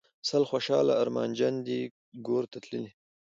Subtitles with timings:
[0.27, 1.79] سل خوشحاله ارمانجن دي
[2.27, 2.89] ګورته تللي